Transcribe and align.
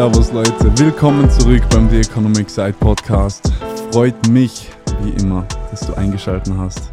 Servus 0.00 0.32
Leute, 0.32 0.78
willkommen 0.78 1.28
zurück 1.30 1.62
beim 1.68 1.90
The 1.90 1.98
Economic 1.98 2.48
Side 2.48 2.72
Podcast. 2.72 3.52
Freut 3.92 4.30
mich, 4.30 4.70
wie 5.02 5.10
immer, 5.10 5.46
dass 5.70 5.80
du 5.80 5.92
eingeschaltet 5.92 6.54
hast. 6.56 6.90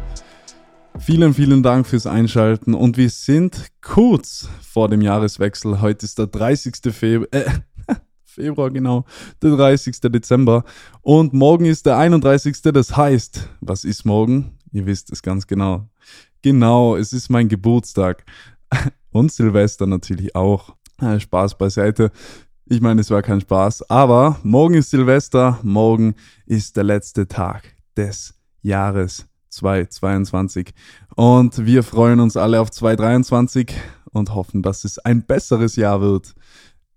Vielen, 0.98 1.32
vielen 1.32 1.62
Dank 1.62 1.86
fürs 1.86 2.06
Einschalten 2.06 2.74
und 2.74 2.98
wir 2.98 3.08
sind 3.08 3.68
kurz 3.80 4.50
vor 4.60 4.90
dem 4.90 5.00
Jahreswechsel. 5.00 5.80
Heute 5.80 6.04
ist 6.04 6.18
der 6.18 6.26
30. 6.26 6.74
Februar, 6.94 7.28
äh, 7.32 7.50
Februar 8.26 8.70
genau, 8.70 9.06
der 9.40 9.56
30. 9.56 10.02
Dezember 10.02 10.64
und 11.00 11.32
morgen 11.32 11.64
ist 11.64 11.86
der 11.86 11.96
31. 11.96 12.60
Das 12.60 12.94
heißt, 12.94 13.48
was 13.62 13.84
ist 13.84 14.04
morgen? 14.04 14.58
Ihr 14.70 14.84
wisst 14.84 15.10
es 15.12 15.22
ganz 15.22 15.46
genau. 15.46 15.88
Genau, 16.42 16.94
es 16.94 17.14
ist 17.14 17.30
mein 17.30 17.48
Geburtstag 17.48 18.26
und 19.12 19.32
Silvester 19.32 19.86
natürlich 19.86 20.36
auch. 20.36 20.76
Äh, 21.00 21.20
Spaß 21.20 21.56
beiseite. 21.56 22.10
Ich 22.70 22.82
meine, 22.82 23.00
es 23.00 23.10
war 23.10 23.22
kein 23.22 23.40
Spaß, 23.40 23.88
aber 23.88 24.38
morgen 24.42 24.74
ist 24.74 24.90
Silvester, 24.90 25.58
morgen 25.62 26.14
ist 26.44 26.76
der 26.76 26.84
letzte 26.84 27.26
Tag 27.26 27.62
des 27.96 28.34
Jahres 28.60 29.24
2022 29.48 30.74
und 31.16 31.64
wir 31.64 31.82
freuen 31.82 32.20
uns 32.20 32.36
alle 32.36 32.60
auf 32.60 32.70
2023 32.70 33.72
und 34.10 34.34
hoffen, 34.34 34.62
dass 34.62 34.84
es 34.84 34.98
ein 34.98 35.24
besseres 35.24 35.76
Jahr 35.76 36.02
wird. 36.02 36.34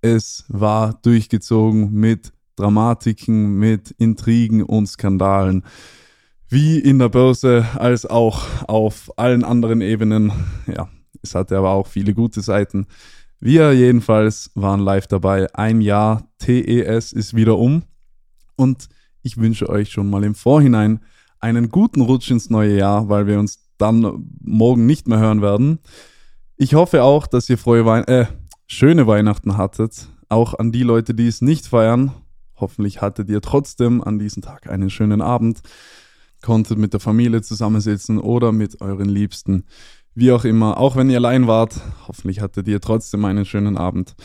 Es 0.02 0.44
war 0.50 1.00
durchgezogen 1.04 1.94
mit 1.94 2.34
Dramatiken, 2.58 3.54
mit 3.58 3.92
Intrigen 3.92 4.64
und 4.64 4.88
Skandalen, 4.88 5.64
wie 6.50 6.80
in 6.80 7.00
der 7.00 7.08
Börse 7.08 7.66
als 7.76 8.06
auch 8.06 8.44
auf 8.68 9.10
allen 9.18 9.46
anderen 9.46 9.80
Ebenen. 9.80 10.34
Ja, 10.68 10.90
es 11.24 11.34
hatte 11.34 11.58
aber 11.58 11.70
auch 11.70 11.88
viele 11.88 12.13
gute 12.13 12.41
Seiten. 12.41 12.88
Wir 13.44 13.74
jedenfalls 13.74 14.52
waren 14.54 14.82
live 14.82 15.08
dabei. 15.08 15.52
Ein 15.56 15.82
Jahr 15.82 16.30
TES 16.38 17.12
ist 17.12 17.36
wieder 17.36 17.58
um. 17.58 17.82
Und 18.56 18.88
ich 19.24 19.38
wünsche 19.38 19.68
euch 19.68 19.90
schon 19.90 20.12
mal 20.12 20.24
im 20.24 20.36
Vorhinein 20.36 21.00
einen 21.40 21.70
guten 21.70 22.02
Rutsch 22.02 22.30
ins 22.30 22.52
neue 22.52 22.78
Jahr, 22.78 23.10
weil 23.10 23.26
wir 23.26 23.40
uns 23.40 23.68
dann 23.80 24.30
morgen 24.40 24.86
nicht 24.86 25.08
mehr 25.08 25.18
hören 25.18 25.42
werden. 25.42 25.80
Ich 26.56 26.76
hoffe 26.76 27.02
auch, 27.02 27.26
dass 27.26 27.50
ihr 27.50 27.58
frohe 27.58 27.84
Wein 27.84 28.04
äh, 28.04 28.28
schöne 28.68 29.08
Weihnachten 29.08 29.58
hattet. 29.58 30.08
Auch 30.30 30.54
an 30.54 30.72
die 30.72 30.84
Leute, 30.84 31.16
die 31.16 31.26
es 31.26 31.42
nicht 31.42 31.66
feiern. 31.66 32.12
Hoffentlich 32.58 33.02
hattet 33.02 33.28
ihr 33.28 33.42
trotzdem 33.42 34.04
an 34.04 34.20
diesem 34.20 34.44
Tag 34.44 34.70
einen 34.70 34.92
schönen 34.92 35.20
Abend. 35.20 35.62
Konntet 36.44 36.78
mit 36.78 36.94
der 36.94 37.00
Familie 37.00 37.42
zusammensitzen 37.42 38.20
oder 38.20 38.52
mit 38.52 38.82
euren 38.82 39.10
Liebsten. 39.10 39.66
Wie 40.13 40.31
auch 40.31 40.43
immer, 40.43 40.77
auch 40.77 40.95
wenn 40.98 41.09
ihr 41.09 41.17
allein 41.17 41.48
wart, 41.48 41.79
hoffentlich 42.07 42.41
hattet 42.41 42.67
ihr 42.67 42.81
trotzdem 42.81 43.23
einen 43.23 43.45
schönen 43.45 43.77
Abend. 43.77 44.15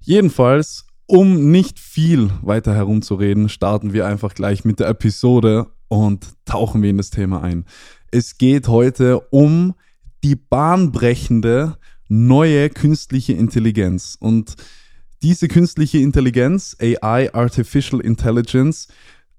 Jedenfalls, 0.00 0.86
um 1.06 1.50
nicht 1.50 1.78
viel 1.78 2.30
weiter 2.42 2.74
herumzureden, 2.74 3.48
starten 3.48 3.92
wir 3.92 4.06
einfach 4.06 4.34
gleich 4.34 4.64
mit 4.64 4.80
der 4.80 4.88
Episode 4.88 5.68
und 5.86 6.26
tauchen 6.44 6.82
wir 6.82 6.90
in 6.90 6.96
das 6.96 7.10
Thema 7.10 7.42
ein. 7.42 7.66
Es 8.10 8.36
geht 8.36 8.66
heute 8.68 9.20
um 9.30 9.74
die 10.24 10.34
bahnbrechende 10.34 11.76
neue 12.08 12.68
künstliche 12.70 13.34
Intelligenz. 13.34 14.16
Und 14.18 14.56
diese 15.22 15.46
künstliche 15.46 15.98
Intelligenz, 15.98 16.76
AI, 16.80 17.32
Artificial 17.32 18.00
Intelligence, 18.00 18.88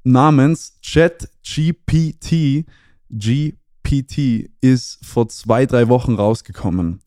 namens 0.03 0.80
ChatGPT, 0.86 2.66
G 3.09 3.55
PT 3.90 4.52
ist 4.62 5.04
vor 5.04 5.30
zwei, 5.30 5.66
drei 5.66 5.89
Wochen 5.89 6.14
rausgekommen. 6.14 7.00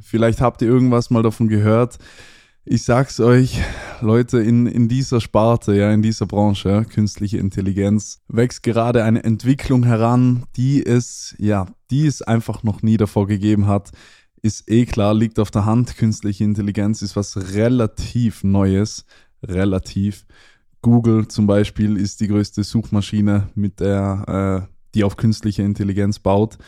Vielleicht 0.00 0.40
habt 0.40 0.62
ihr 0.62 0.68
irgendwas 0.68 1.10
mal 1.10 1.22
davon 1.22 1.48
gehört. 1.48 1.98
Ich 2.64 2.84
sag's 2.84 3.20
euch, 3.20 3.60
Leute, 4.00 4.38
in, 4.38 4.66
in 4.66 4.88
dieser 4.88 5.20
Sparte, 5.20 5.74
ja, 5.74 5.92
in 5.92 6.00
dieser 6.00 6.24
Branche, 6.24 6.86
künstliche 6.88 7.36
Intelligenz, 7.36 8.22
wächst 8.26 8.62
gerade 8.62 9.04
eine 9.04 9.22
Entwicklung 9.22 9.84
heran, 9.84 10.44
die 10.56 10.84
es, 10.84 11.34
ja, 11.38 11.66
die 11.90 12.06
es 12.06 12.22
einfach 12.22 12.62
noch 12.62 12.80
nie 12.80 12.96
davor 12.96 13.26
gegeben 13.26 13.66
hat. 13.66 13.90
Ist 14.40 14.70
eh 14.70 14.86
klar, 14.86 15.12
liegt 15.12 15.38
auf 15.38 15.50
der 15.50 15.66
Hand. 15.66 15.98
Künstliche 15.98 16.44
Intelligenz 16.44 17.02
ist 17.02 17.16
was 17.16 17.36
relativ 17.52 18.44
Neues. 18.44 19.04
Relativ. 19.42 20.24
Google 20.80 21.28
zum 21.28 21.46
Beispiel 21.46 21.98
ist 21.98 22.20
die 22.20 22.28
größte 22.28 22.64
Suchmaschine 22.64 23.50
mit 23.54 23.80
der 23.80 24.66
äh, 24.66 24.79
die 24.94 25.04
auf 25.04 25.16
künstliche 25.16 25.62
Intelligenz 25.62 26.18
baut. 26.18 26.58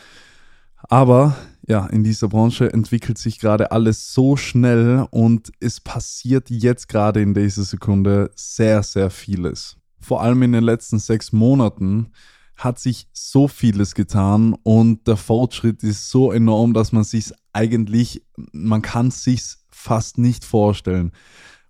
Aber 0.89 1.35
ja, 1.67 1.85
in 1.87 2.03
dieser 2.03 2.27
Branche 2.27 2.71
entwickelt 2.71 3.17
sich 3.17 3.39
gerade 3.39 3.71
alles 3.71 4.13
so 4.13 4.35
schnell 4.35 5.07
und 5.11 5.51
es 5.59 5.79
passiert 5.79 6.49
jetzt 6.49 6.89
gerade 6.89 7.21
in 7.21 7.33
dieser 7.33 7.63
Sekunde 7.63 8.31
sehr, 8.35 8.83
sehr 8.83 9.09
vieles. 9.09 9.77
Vor 9.99 10.21
allem 10.21 10.43
in 10.43 10.51
den 10.51 10.63
letzten 10.63 10.99
sechs 10.99 11.31
Monaten 11.31 12.11
hat 12.57 12.79
sich 12.79 13.07
so 13.13 13.47
vieles 13.47 13.95
getan 13.95 14.55
und 14.63 15.07
der 15.07 15.17
Fortschritt 15.17 15.83
ist 15.83 16.09
so 16.09 16.31
enorm, 16.31 16.73
dass 16.73 16.91
man 16.91 17.03
sich 17.03 17.31
eigentlich, 17.53 18.23
man 18.51 18.81
kann 18.81 19.11
sich 19.11 19.41
fast 19.69 20.17
nicht 20.17 20.43
vorstellen. 20.45 21.11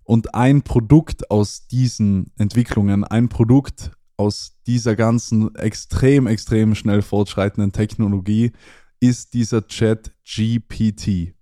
Und 0.02 0.34
ein 0.34 0.62
Produkt 0.62 1.30
aus 1.30 1.66
diesen 1.66 2.32
Entwicklungen, 2.36 3.04
ein 3.04 3.28
Produkt 3.28 3.92
aus 4.16 4.56
dieser 4.66 4.96
ganzen 4.96 5.54
extrem, 5.56 6.26
extrem 6.26 6.74
schnell 6.74 7.02
fortschreitenden 7.02 7.72
Technologie 7.72 8.52
ist 9.00 9.34
dieser 9.34 9.66
Chat 9.66 10.12
GPT. 10.24 11.34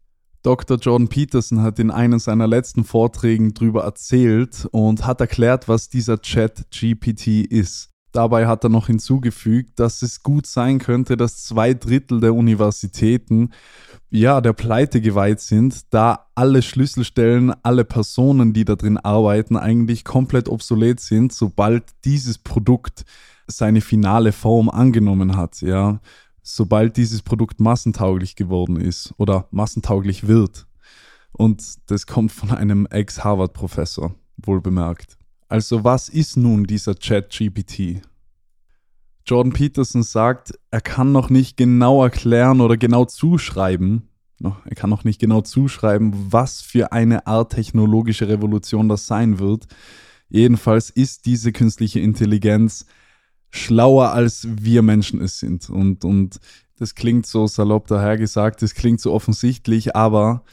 Dr. 0.42 0.76
Jordan 0.78 1.08
Peterson 1.08 1.62
hat 1.62 1.78
in 1.78 1.92
einem 1.92 2.18
seiner 2.18 2.48
letzten 2.48 2.82
Vorträgen 2.82 3.54
darüber 3.54 3.84
erzählt 3.84 4.66
und 4.72 5.06
hat 5.06 5.20
erklärt, 5.20 5.68
was 5.68 5.88
dieser 5.88 6.20
Chat 6.20 6.66
GPT 6.70 7.46
ist. 7.48 7.91
Dabei 8.12 8.46
hat 8.46 8.62
er 8.62 8.68
noch 8.68 8.88
hinzugefügt, 8.88 9.80
dass 9.80 10.02
es 10.02 10.22
gut 10.22 10.46
sein 10.46 10.78
könnte, 10.78 11.16
dass 11.16 11.44
zwei 11.44 11.72
Drittel 11.72 12.20
der 12.20 12.34
Universitäten 12.34 13.50
ja 14.10 14.42
der 14.42 14.52
Pleite 14.52 15.00
geweiht 15.00 15.40
sind, 15.40 15.92
da 15.94 16.26
alle 16.34 16.60
Schlüsselstellen, 16.60 17.54
alle 17.62 17.86
Personen, 17.86 18.52
die 18.52 18.66
da 18.66 18.76
drin 18.76 18.98
arbeiten, 18.98 19.56
eigentlich 19.56 20.04
komplett 20.04 20.50
obsolet 20.50 21.00
sind, 21.00 21.32
sobald 21.32 21.84
dieses 22.04 22.36
Produkt 22.36 23.06
seine 23.46 23.80
finale 23.80 24.32
Form 24.32 24.68
angenommen 24.68 25.36
hat, 25.36 25.62
ja, 25.62 25.98
sobald 26.42 26.98
dieses 26.98 27.22
Produkt 27.22 27.60
massentauglich 27.60 28.36
geworden 28.36 28.76
ist 28.76 29.14
oder 29.16 29.48
massentauglich 29.50 30.28
wird. 30.28 30.66
Und 31.32 31.62
das 31.86 32.06
kommt 32.06 32.32
von 32.32 32.50
einem 32.50 32.86
Ex-Harvard-Professor, 32.86 34.14
wohl 34.36 34.60
bemerkt. 34.60 35.16
Also 35.52 35.84
was 35.84 36.08
ist 36.08 36.38
nun 36.38 36.64
dieser 36.64 36.94
Chat-GPT? 36.94 38.00
Jordan 39.26 39.52
Peterson 39.52 40.02
sagt, 40.02 40.58
er 40.70 40.80
kann 40.80 41.12
noch 41.12 41.28
nicht 41.28 41.58
genau 41.58 42.02
erklären 42.02 42.62
oder 42.62 42.78
genau 42.78 43.04
zuschreiben, 43.04 44.08
er 44.40 44.74
kann 44.74 44.88
noch 44.88 45.04
nicht 45.04 45.20
genau 45.20 45.42
zuschreiben, 45.42 46.14
was 46.32 46.62
für 46.62 46.92
eine 46.92 47.26
Art 47.26 47.52
technologische 47.52 48.28
Revolution 48.28 48.88
das 48.88 49.06
sein 49.06 49.38
wird. 49.40 49.66
Jedenfalls 50.30 50.88
ist 50.88 51.26
diese 51.26 51.52
künstliche 51.52 52.00
Intelligenz 52.00 52.86
schlauer, 53.50 54.12
als 54.12 54.48
wir 54.48 54.80
Menschen 54.80 55.20
es 55.20 55.38
sind. 55.38 55.68
Und, 55.68 56.06
und 56.06 56.40
das 56.78 56.94
klingt 56.94 57.26
so 57.26 57.46
salopp 57.46 57.88
dahergesagt, 57.88 58.62
das 58.62 58.72
klingt 58.72 59.02
so 59.02 59.12
offensichtlich, 59.12 59.94
aber 59.94 60.44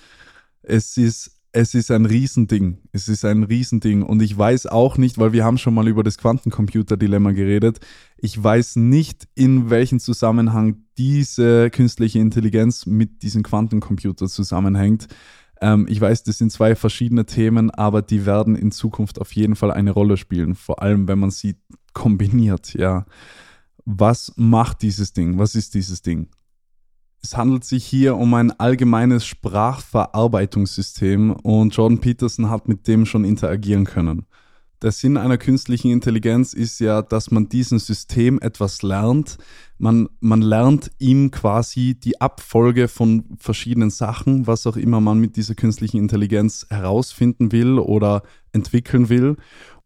es 0.62 0.98
ist 0.98 1.39
es 1.52 1.74
ist 1.74 1.90
ein 1.92 2.06
Riesending. 2.06 2.78
Es 2.92 3.08
ist 3.08 3.26
ein 3.26 3.44
Riesending. 3.44 4.04
Und 4.04 4.22
ich 4.22 4.38
weiß 4.38 4.68
auch 4.68 4.98
nicht, 4.98 5.18
weil 5.18 5.34
wir 5.34 5.44
haben 5.44 5.58
schon 5.58 5.74
mal 5.74 5.88
über 5.88 6.04
das 6.04 6.18
Quantencomputer-Dilemma 6.18 7.32
geredet. 7.32 7.79
Ich 8.18 8.41
weiß 8.41 8.76
nicht, 8.76 9.28
in 9.35 9.70
welchem 9.70 10.00
Zusammenhang 10.00 10.84
diese 10.97 11.70
künstliche 11.72 12.20
Intelligenz 12.20 12.85
mit 12.85 13.23
diesem 13.23 13.44
Quantencomputer 13.44 14.28
zusammenhängt. 14.28 15.08
Ähm, 15.62 15.88
ich 15.90 16.00
weiß, 16.00 16.23
das 16.23 16.38
sind 16.38 16.52
zwei 16.52 16.76
verschiedene 16.76 17.26
Themen, 17.26 17.72
aber 17.72 18.02
die 18.02 18.26
werden 18.26 18.56
in 18.56 18.72
Zukunft 18.72 19.20
auf 19.20 19.34
jeden 19.34 19.56
Fall 19.56 19.72
eine 19.72 19.91
Rolle 19.91 20.18
spielen. 20.18 20.56
Vor 20.56 20.82
allem, 20.82 21.08
wenn 21.08 21.20
man 21.20 21.32
sie 21.32 21.56
kombiniert, 21.94 22.73
ja. 22.76 23.06
Was 23.85 24.34
macht 24.35 24.84
dieses 24.84 25.14
Ding? 25.14 25.40
Was 25.40 25.56
ist 25.56 25.73
dieses 25.73 26.03
Ding? 26.03 26.28
Es 27.22 27.36
handelt 27.36 27.66
sich 27.66 27.86
hier 27.86 28.16
um 28.16 28.34
ein 28.34 28.58
allgemeines 28.60 29.26
Sprachverarbeitungssystem 29.26 31.32
und 31.32 31.76
Jordan 31.76 32.00
Peterson 32.00 32.50
hat 32.50 32.70
mit 32.70 32.88
dem 32.88 33.06
schon 33.06 33.26
interagieren 33.26 33.84
können. 33.86 34.26
Der 34.82 34.94
Sinn 34.94 35.18
einer 35.18 35.38
künstlichen 35.38 35.92
Intelligenz 35.92 36.54
ist 36.54 36.80
ja, 36.80 37.02
dass 37.02 37.32
man 37.32 37.50
diesem 37.50 37.80
System 37.80 38.40
etwas 38.40 38.82
lernt. 38.82 39.38
Man, 39.78 40.08
man 40.22 40.42
lernt 40.42 40.90
ihm 41.00 41.32
quasi 41.32 41.96
die 41.96 42.22
Abfolge 42.22 42.88
von 42.88 43.26
verschiedenen 43.38 43.90
Sachen, 43.90 44.48
was 44.48 44.66
auch 44.66 44.78
immer 44.78 45.02
man 45.02 45.20
mit 45.20 45.36
dieser 45.36 45.56
künstlichen 45.56 45.98
Intelligenz 45.98 46.66
herausfinden 46.70 47.52
will 47.52 47.78
oder 47.78 48.24
entwickeln 48.54 49.10
will. 49.10 49.36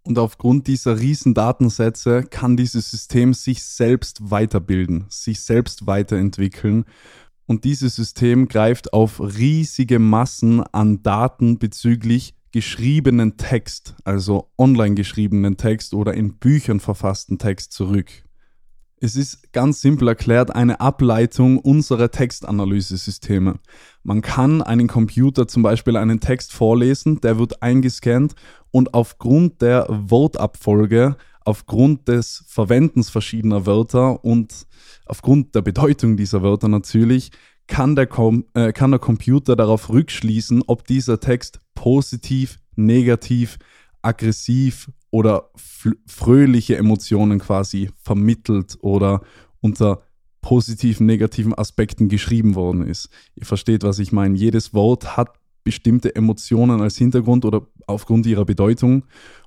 Und 0.04 0.20
aufgrund 0.20 0.68
dieser 0.68 1.00
riesen 1.00 1.34
Datensätze 1.34 2.24
kann 2.24 2.58
dieses 2.58 2.92
System 2.92 3.34
sich 3.34 3.64
selbst 3.64 4.30
weiterbilden, 4.30 5.06
sich 5.10 5.40
selbst 5.40 5.88
weiterentwickeln 5.88 6.86
und 7.45 7.63
dieses 7.63 7.95
System 7.95 8.48
greift 8.48 8.94
auf 8.94 9.19
riesige 9.19 10.00
Massen 10.00 10.62
an 10.72 11.04
Daten 11.04 11.60
bezüglich 11.60 12.36
geschriebenen 12.51 13.36
Text, 13.38 13.95
also 14.04 14.51
online 14.57 14.95
geschriebenen 14.95 15.57
Text 15.57 15.94
oder 15.94 16.13
in 16.13 16.38
Büchern 16.38 16.80
verfassten 16.80 17.40
Text 17.40 17.74
zurück. 17.74 18.12
Es 19.04 19.18
ist 19.18 19.51
ganz 19.51 19.81
simpel 19.81 20.07
erklärt 20.07 20.56
eine 20.56 20.80
Ableitung 20.80 21.57
unserer 21.57 22.10
Textanalyse-Systeme. 22.10 23.60
Man 24.04 24.22
kann 24.22 24.62
einen 24.62 24.88
Computer 24.88 25.46
zum 25.46 25.62
Beispiel 25.62 25.98
einen 25.98 26.22
Text 26.22 26.54
vorlesen, 26.54 27.19
der 27.19 27.38
wird 27.38 27.62
eingescannt 27.62 28.36
und 28.72 28.94
aufgrund 28.94 29.62
der 29.62 29.88
Wortabfolge, 29.89 31.18
aufgrund 31.45 32.07
des 32.07 32.44
Verwendens 32.48 33.10
verschiedener 33.10 33.66
Wörter 33.66 34.24
und 34.24 34.68
aufgrund 35.06 35.56
der 35.56 35.62
Bedeutung 35.62 36.18
dieser 36.18 36.42
Wörter 36.42 36.68
natürlich, 36.68 37.31
kann 37.68 37.95
der, 37.95 38.07
Com 38.07 38.45
äh, 38.54 38.74
kann 38.74 38.92
der 38.92 39.00
Computer 39.00 39.56
darauf 39.56 39.90
rückschließen, 39.90 40.63
ob 40.68 40.86
dieser 40.86 41.19
Text 41.19 41.60
positiv, 41.75 42.60
negativ, 42.75 43.57
aggressiv 44.01 44.92
oder 45.12 45.50
fröhliche 46.07 46.78
Emotionen 46.78 47.40
quasi 47.40 47.89
vermittelt 47.96 48.78
oder 48.81 49.22
unter 49.62 50.01
positiven, 50.42 51.06
negativen 51.06 51.54
Aspekten 51.54 52.10
geschrieben 52.10 52.56
worden 52.56 52.86
ist. 52.86 53.10
Ihr 53.36 53.46
versteht, 53.46 53.84
was 53.84 54.00
ich 54.00 54.12
meine. 54.12 54.38
Jedes 54.38 54.74
Wort 54.74 55.16
hat 55.16 55.34
bestimmte 55.63 56.16
Emotionen 56.16 56.81
als 56.81 56.98
Hintergrund 56.98 57.46
oder 57.46 57.66
aufgrund 57.88 58.25
ihrer 58.25 58.44
Bedeutung 58.44 59.06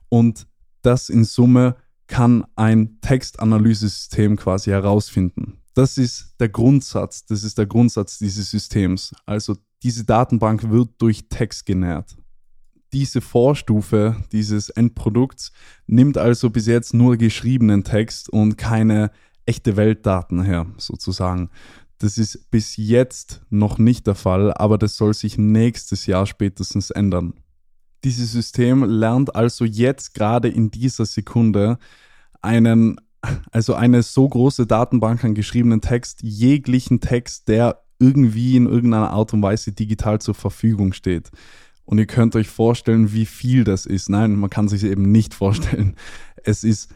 und 0.09 0.47
das 0.83 1.11
in 1.11 1.25
Summe 1.25 1.77
kann 2.07 2.45
ein 2.55 2.99
Textanalyse-System 3.01 4.37
quasi 4.37 4.71
herausfinden. 4.71 5.59
Das 5.75 5.99
ist 5.99 6.35
der 6.41 6.49
Grundsatz, 6.49 7.27
das 7.27 7.45
ist 7.45 7.59
der 7.59 7.67
Grundsatz 7.67 8.19
dieses 8.19 8.51
Systems. 8.51 9.15
Also 9.27 9.57
diese 9.83 10.05
Datenbank 10.05 10.71
wird 10.71 10.91
durch 10.99 11.29
Text 11.29 11.67
genährt 11.67 12.17
diese 12.97 13.21
Vorstufe 13.21 14.17
dieses 14.33 14.71
Endprodukts 14.71 15.53
nimmt 15.87 16.17
also 16.17 16.49
bis 16.49 16.67
jetzt 16.67 16.95
nur 16.95 17.19
geschriebenen 17.19 17.85
Text 17.85 18.31
und 18.31 18.57
keine 18.57 19.11
echte 19.45 19.77
Weltdaten 19.77 20.43
her, 20.43 20.67
sozusagen. 20.79 21.51
Das 21.99 22.17
ist 22.17 22.51
bis 22.51 22.77
jetzt 22.79 23.43
noch 23.51 23.77
nicht 23.77 24.07
der 24.07 24.15
Fall, 24.15 24.53
aber 24.55 24.79
das 24.79 24.97
soll 24.97 25.13
sich 25.13 25.37
nächstes 25.37 26.07
Jahr 26.07 26.25
spätestens 26.25 26.91
ändern. 26.91 27.35
Dieses 28.07 28.31
System 28.31 28.85
lernt 28.85 29.35
also 29.35 29.65
jetzt 29.65 30.15
gerade 30.15 30.47
in 30.47 30.71
dieser 30.71 31.07
Sekunde 31.07 31.77
einen, 32.41 33.01
also 33.51 33.75
eine 33.75 34.05
so 34.05 34.29
große 34.29 34.65
Datenbank 34.65 35.25
an 35.25 35.35
geschriebenen 35.35 35.81
Text, 35.81 36.23
jeglichen 36.23 37.01
Text, 37.01 37.49
der 37.49 37.83
irgendwie 37.99 38.55
in 38.55 38.67
irgendeiner 38.67 39.11
Art 39.11 39.33
und 39.33 39.43
Weise 39.43 39.73
digital 39.73 40.21
zur 40.21 40.37
Verfügung 40.37 40.93
steht. 40.93 41.33
Und 41.85 41.99
ihr 41.99 42.07
könnt 42.07 42.37
euch 42.37 42.47
vorstellen, 42.47 43.13
wie 43.13 43.27
viel 43.27 43.65
das 43.65 43.87
ist. 43.87 44.09
Nein, 44.09 44.37
man 44.37 44.51
kann 44.51 44.69
sich 44.69 44.85
eben 44.85 45.11
nicht 45.11 45.35
vorstellen. 45.35 45.97
Es 46.45 46.63
ist 46.63 46.95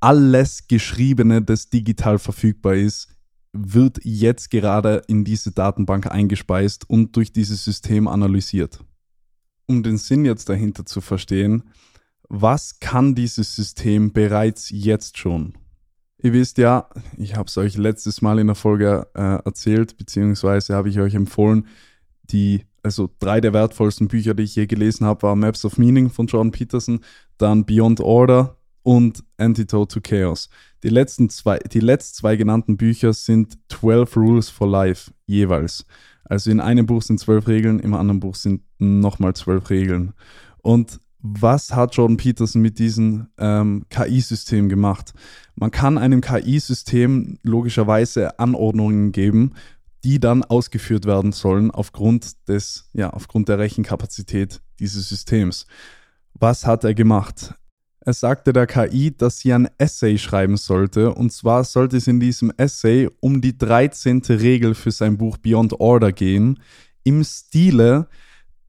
alles 0.00 0.66
Geschriebene, 0.66 1.42
das 1.42 1.70
digital 1.70 2.18
verfügbar 2.18 2.74
ist, 2.74 3.06
wird 3.52 4.00
jetzt 4.02 4.50
gerade 4.50 5.02
in 5.06 5.22
diese 5.22 5.52
Datenbank 5.52 6.10
eingespeist 6.10 6.90
und 6.90 7.14
durch 7.14 7.32
dieses 7.32 7.64
System 7.64 8.08
analysiert. 8.08 8.80
Um 9.70 9.84
den 9.84 9.98
Sinn 9.98 10.24
jetzt 10.24 10.48
dahinter 10.48 10.84
zu 10.84 11.00
verstehen, 11.00 11.62
was 12.28 12.80
kann 12.80 13.14
dieses 13.14 13.54
System 13.54 14.12
bereits 14.12 14.68
jetzt 14.70 15.16
schon? 15.16 15.54
Ihr 16.20 16.32
wisst 16.32 16.58
ja, 16.58 16.88
ich 17.16 17.36
habe 17.36 17.46
es 17.46 17.56
euch 17.56 17.76
letztes 17.76 18.20
Mal 18.20 18.40
in 18.40 18.48
der 18.48 18.56
Folge 18.56 19.06
äh, 19.14 19.20
erzählt, 19.44 19.96
beziehungsweise 19.96 20.74
habe 20.74 20.88
ich 20.88 20.98
euch 20.98 21.14
empfohlen, 21.14 21.68
die 22.24 22.64
also 22.82 23.10
drei 23.20 23.40
der 23.40 23.52
wertvollsten 23.52 24.08
Bücher, 24.08 24.34
die 24.34 24.42
ich 24.42 24.56
je 24.56 24.66
gelesen 24.66 25.06
habe, 25.06 25.22
war 25.22 25.36
Maps 25.36 25.64
of 25.64 25.78
Meaning 25.78 26.10
von 26.10 26.26
Jordan 26.26 26.50
Peterson, 26.50 27.04
dann 27.38 27.64
Beyond 27.64 28.00
Order 28.00 28.56
und 28.82 29.22
Antidote 29.36 29.94
to 29.94 30.00
Chaos. 30.00 30.48
Die 30.82 30.88
letzten 30.88 31.30
zwei, 31.30 31.58
die 31.58 31.78
letzten 31.78 32.16
zwei 32.16 32.34
genannten 32.34 32.76
Bücher 32.76 33.12
sind 33.12 33.56
12 33.68 34.16
Rules 34.16 34.50
for 34.50 34.66
Life 34.66 35.12
jeweils. 35.26 35.86
Also 36.30 36.52
in 36.52 36.60
einem 36.60 36.86
Buch 36.86 37.02
sind 37.02 37.18
zwölf 37.18 37.48
Regeln, 37.48 37.80
im 37.80 37.92
anderen 37.92 38.20
Buch 38.20 38.36
sind 38.36 38.62
nochmal 38.78 39.34
zwölf 39.34 39.68
Regeln. 39.68 40.12
Und 40.62 41.00
was 41.18 41.74
hat 41.74 41.96
Jordan 41.96 42.18
Peterson 42.18 42.62
mit 42.62 42.78
diesem 42.78 43.26
ähm, 43.36 43.84
KI-System 43.90 44.68
gemacht? 44.68 45.12
Man 45.56 45.72
kann 45.72 45.98
einem 45.98 46.20
KI-System 46.20 47.40
logischerweise 47.42 48.38
Anordnungen 48.38 49.10
geben, 49.10 49.54
die 50.04 50.20
dann 50.20 50.44
ausgeführt 50.44 51.04
werden 51.04 51.32
sollen 51.32 51.72
aufgrund 51.72 52.48
des, 52.48 52.88
ja, 52.92 53.10
aufgrund 53.10 53.48
der 53.48 53.58
Rechenkapazität 53.58 54.62
dieses 54.78 55.08
Systems. 55.08 55.66
Was 56.34 56.64
hat 56.64 56.84
er 56.84 56.94
gemacht? 56.94 57.54
Er 58.02 58.14
sagte 58.14 58.54
der 58.54 58.66
KI, 58.66 59.14
dass 59.14 59.40
sie 59.40 59.52
ein 59.52 59.68
Essay 59.76 60.16
schreiben 60.16 60.56
sollte, 60.56 61.12
und 61.14 61.32
zwar 61.32 61.64
sollte 61.64 61.98
es 61.98 62.06
in 62.06 62.18
diesem 62.18 62.50
Essay 62.56 63.10
um 63.20 63.42
die 63.42 63.56
13. 63.56 64.22
Regel 64.28 64.74
für 64.74 64.90
sein 64.90 65.18
Buch 65.18 65.36
Beyond 65.36 65.78
Order 65.80 66.10
gehen, 66.10 66.60
im 67.04 67.22
Stile 67.24 68.08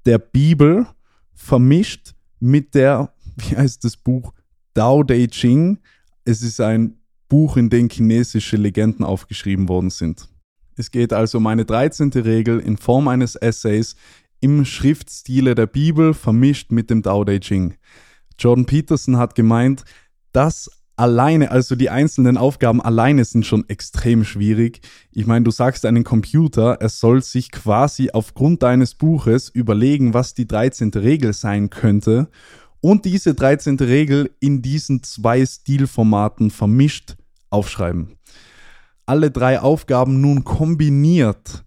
der 0.05 0.17
Bibel 0.17 0.85
vermischt 1.33 2.13
mit 2.39 2.75
der, 2.75 3.13
wie 3.37 3.55
heißt 3.55 3.83
das 3.85 3.95
Buch, 3.95 4.33
Dao 4.73 5.03
De 5.03 5.25
Ching. 5.27 5.79
Es 6.25 6.41
ist 6.41 6.59
ein 6.59 6.97
Buch, 7.29 7.55
in 7.55 7.69
dem 7.69 7.89
chinesische 7.89 8.57
Legenden 8.57 9.05
aufgeschrieben 9.05 9.69
worden 9.69 9.89
sind. 9.89 10.27
Es 10.75 10.91
geht 10.91 11.13
also 11.13 11.37
um 11.37 11.47
eine 11.47 11.63
13. 11.63 12.09
Regel 12.09 12.59
in 12.59 12.75
Form 12.75 13.07
eines 13.07 13.35
Essays 13.35 13.95
im 14.41 14.65
Schriftstile 14.65 15.55
der 15.55 15.67
Bibel 15.67 16.13
vermischt 16.13 16.71
mit 16.71 16.89
dem 16.89 17.03
Tao 17.03 17.23
Te 17.23 17.39
Ching. 17.39 17.75
Jordan 18.41 18.65
Peterson 18.65 19.17
hat 19.17 19.35
gemeint, 19.35 19.83
dass 20.31 20.69
alleine, 20.95 21.51
also 21.51 21.75
die 21.75 21.89
einzelnen 21.89 22.37
Aufgaben 22.37 22.81
alleine 22.81 23.25
sind 23.25 23.45
schon 23.45 23.67
extrem 23.69 24.23
schwierig. 24.23 24.81
Ich 25.11 25.25
meine, 25.25 25.43
du 25.43 25.51
sagst 25.51 25.85
einem 25.85 26.03
Computer, 26.03 26.77
er 26.79 26.89
soll 26.89 27.23
sich 27.23 27.51
quasi 27.51 28.11
aufgrund 28.11 28.63
deines 28.63 28.95
Buches 28.95 29.49
überlegen, 29.49 30.13
was 30.13 30.33
die 30.33 30.47
13. 30.47 30.91
Regel 30.95 31.33
sein 31.33 31.69
könnte 31.69 32.29
und 32.81 33.05
diese 33.05 33.33
13. 33.33 33.77
Regel 33.77 34.31
in 34.39 34.61
diesen 34.61 35.03
zwei 35.03 35.45
Stilformaten 35.45 36.51
vermischt 36.51 37.15
aufschreiben 37.49 38.17
alle 39.11 39.29
drei 39.29 39.59
Aufgaben 39.59 40.21
nun 40.21 40.45
kombiniert, 40.45 41.65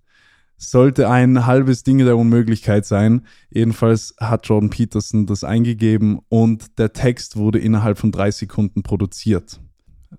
sollte 0.70 1.08
ein 1.08 1.46
halbes 1.46 1.82
Ding 1.82 1.98
der 1.98 2.16
Unmöglichkeit 2.16 2.86
sein. 2.86 3.26
Jedenfalls 3.50 4.14
hat 4.18 4.46
Jordan 4.46 4.70
Peterson 4.70 5.26
das 5.26 5.44
eingegeben 5.44 6.20
und 6.28 6.78
der 6.78 6.92
Text 6.92 7.36
wurde 7.36 7.58
innerhalb 7.58 7.98
von 7.98 8.12
drei 8.12 8.30
Sekunden 8.30 8.82
produziert. 8.82 9.60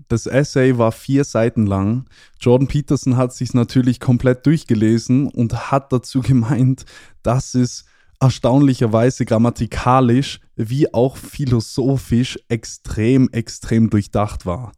Das 0.07 0.25
Essay 0.25 0.77
war 0.77 0.91
vier 0.91 1.23
Seiten 1.23 1.65
lang. 1.65 2.05
Jordan 2.39 2.67
Peterson 2.67 3.17
hat 3.17 3.33
sich 3.33 3.53
natürlich 3.53 3.99
komplett 3.99 4.45
durchgelesen 4.45 5.27
und 5.27 5.71
hat 5.71 5.91
dazu 5.91 6.21
gemeint, 6.21 6.85
dass 7.23 7.55
es 7.55 7.85
erstaunlicherweise 8.19 9.25
grammatikalisch 9.25 10.39
wie 10.55 10.93
auch 10.93 11.17
philosophisch 11.17 12.39
extrem, 12.47 13.29
extrem 13.31 13.89
durchdacht 13.89 14.45
war. 14.45 14.71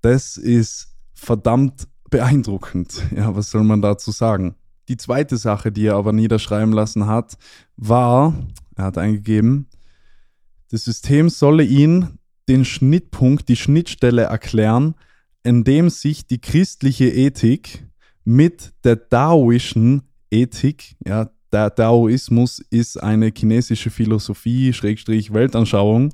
Das 0.00 0.36
ist 0.36 0.94
verdammt 1.12 1.86
beeindruckend. 2.10 3.02
Ja, 3.14 3.34
was 3.34 3.50
soll 3.50 3.64
man 3.64 3.82
dazu 3.82 4.10
sagen? 4.10 4.54
Die 4.88 4.96
zweite 4.96 5.36
Sache, 5.36 5.72
die 5.72 5.86
er 5.86 5.96
aber 5.96 6.12
niederschreiben 6.12 6.72
lassen 6.72 7.06
hat, 7.06 7.36
war, 7.76 8.34
er 8.76 8.84
hat 8.84 8.98
eingegeben, 8.98 9.66
das 10.70 10.84
System 10.84 11.28
solle 11.28 11.64
ihn 11.64 12.18
den 12.48 12.64
Schnittpunkt, 12.64 13.48
die 13.48 13.56
Schnittstelle 13.56 14.22
erklären, 14.22 14.94
in 15.42 15.64
dem 15.64 15.90
sich 15.90 16.26
die 16.26 16.40
christliche 16.40 17.08
Ethik 17.08 17.86
mit 18.24 18.72
der 18.84 18.96
daoischen 18.96 20.02
Ethik, 20.30 20.96
ja, 21.04 21.30
der 21.52 21.70
Daoismus 21.70 22.58
ist 22.70 23.00
eine 23.00 23.32
chinesische 23.34 23.90
Philosophie, 23.90 24.72
Schrägstrich 24.72 25.32
Weltanschauung, 25.32 26.12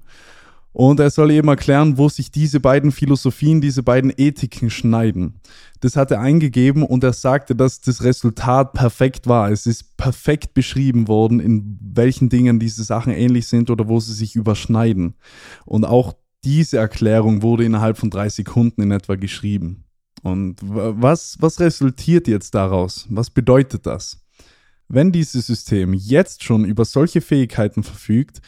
und 0.72 1.00
er 1.00 1.10
soll 1.10 1.30
eben 1.30 1.48
erklären, 1.48 1.98
wo 1.98 2.08
sich 2.08 2.30
diese 2.30 2.58
beiden 2.58 2.92
Philosophien, 2.92 3.60
diese 3.60 3.82
beiden 3.82 4.12
Ethiken 4.16 4.70
schneiden. 4.70 5.34
Das 5.80 5.96
hat 5.96 6.10
er 6.10 6.20
eingegeben 6.20 6.82
und 6.82 7.04
er 7.04 7.12
sagte, 7.12 7.54
dass 7.54 7.80
das 7.80 8.02
Resultat 8.02 8.72
perfekt 8.72 9.26
war. 9.26 9.50
Es 9.50 9.66
ist 9.66 9.96
perfekt 9.96 10.54
beschrieben 10.54 11.08
worden, 11.08 11.40
in 11.40 11.78
welchen 11.82 12.28
Dingen 12.28 12.58
diese 12.58 12.84
Sachen 12.84 13.12
ähnlich 13.12 13.48
sind 13.48 13.68
oder 13.68 13.88
wo 13.88 14.00
sie 14.00 14.14
sich 14.14 14.34
überschneiden. 14.34 15.14
Und 15.66 15.84
auch 15.84 16.14
diese 16.44 16.78
Erklärung 16.78 17.42
wurde 17.42 17.64
innerhalb 17.64 17.98
von 17.98 18.10
drei 18.10 18.28
Sekunden 18.28 18.82
in 18.82 18.90
etwa 18.92 19.16
geschrieben. 19.16 19.84
Und 20.22 20.56
was, 20.62 21.36
was 21.40 21.60
resultiert 21.60 22.28
jetzt 22.28 22.54
daraus? 22.54 23.06
Was 23.10 23.28
bedeutet 23.28 23.86
das? 23.86 24.24
Wenn 24.88 25.10
dieses 25.10 25.46
System 25.46 25.94
jetzt 25.94 26.44
schon 26.44 26.64
über 26.64 26.84
solche 26.84 27.20
Fähigkeiten 27.20 27.82
verfügt, 27.82 28.40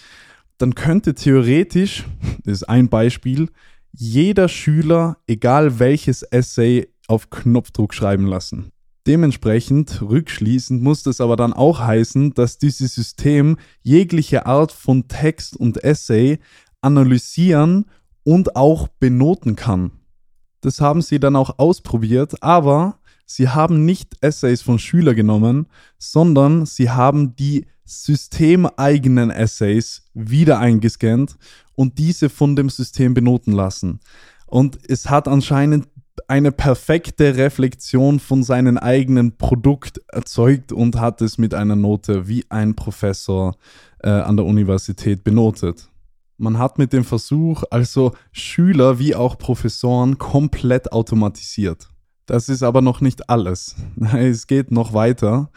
dann 0.58 0.74
könnte 0.74 1.14
theoretisch, 1.14 2.04
das 2.44 2.62
ist 2.62 2.68
ein 2.68 2.88
Beispiel, 2.88 3.48
jeder 3.92 4.48
Schüler, 4.48 5.18
egal 5.26 5.78
welches 5.78 6.22
Essay, 6.22 6.88
auf 7.06 7.30
Knopfdruck 7.30 7.94
schreiben 7.94 8.26
lassen. 8.26 8.70
Dementsprechend, 9.06 10.00
rückschließend, 10.00 10.82
muss 10.82 11.02
das 11.02 11.20
aber 11.20 11.36
dann 11.36 11.52
auch 11.52 11.80
heißen, 11.80 12.32
dass 12.32 12.56
dieses 12.56 12.94
System 12.94 13.58
jegliche 13.82 14.46
Art 14.46 14.72
von 14.72 15.08
Text 15.08 15.56
und 15.56 15.84
Essay 15.84 16.38
analysieren 16.80 17.84
und 18.24 18.56
auch 18.56 18.88
benoten 18.88 19.56
kann. 19.56 19.92
Das 20.62 20.80
haben 20.80 21.02
sie 21.02 21.20
dann 21.20 21.36
auch 21.36 21.58
ausprobiert, 21.58 22.42
aber 22.42 22.98
sie 23.26 23.48
haben 23.48 23.84
nicht 23.84 24.14
Essays 24.20 24.62
von 24.62 24.78
Schülern 24.78 25.16
genommen, 25.16 25.66
sondern 25.98 26.66
sie 26.66 26.90
haben 26.90 27.36
die 27.36 27.66
systemeigenen 27.84 29.30
Essays 29.30 30.02
wieder 30.14 30.58
eingescannt 30.58 31.36
und 31.74 31.98
diese 31.98 32.30
von 32.30 32.56
dem 32.56 32.70
System 32.70 33.14
benoten 33.14 33.52
lassen. 33.52 34.00
Und 34.46 34.78
es 34.88 35.10
hat 35.10 35.28
anscheinend 35.28 35.88
eine 36.28 36.52
perfekte 36.52 37.36
Reflexion 37.36 38.20
von 38.20 38.42
seinem 38.42 38.78
eigenen 38.78 39.36
Produkt 39.36 40.00
erzeugt 40.08 40.72
und 40.72 40.98
hat 40.98 41.20
es 41.20 41.38
mit 41.38 41.54
einer 41.54 41.76
Note 41.76 42.28
wie 42.28 42.44
ein 42.50 42.74
Professor 42.74 43.56
äh, 43.98 44.08
an 44.08 44.36
der 44.36 44.46
Universität 44.46 45.24
benotet. 45.24 45.88
Man 46.36 46.58
hat 46.58 46.78
mit 46.78 46.92
dem 46.92 47.04
Versuch 47.04 47.64
also 47.70 48.12
Schüler 48.32 48.98
wie 48.98 49.14
auch 49.14 49.38
Professoren 49.38 50.18
komplett 50.18 50.92
automatisiert. 50.92 51.88
Das 52.26 52.48
ist 52.48 52.62
aber 52.62 52.80
noch 52.80 53.00
nicht 53.00 53.28
alles. 53.28 53.76
Es 54.14 54.46
geht 54.46 54.70
noch 54.70 54.92
weiter. 54.94 55.50